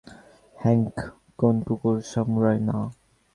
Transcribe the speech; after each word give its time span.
Hank 0.57 0.93
কোন 1.39 1.55
কুকুর 1.67 1.97
samurai 2.11 2.59
না। 2.67 2.77